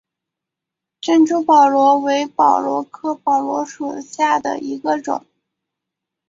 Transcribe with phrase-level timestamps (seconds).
[0.99, 5.23] 珍珠宝螺为宝螺科宝螺属下的一个种。